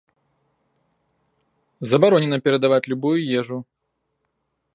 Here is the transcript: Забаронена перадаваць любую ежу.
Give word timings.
Забаронена 1.91 2.37
перадаваць 2.49 2.83
любую 2.95 3.17
ежу. 3.43 3.57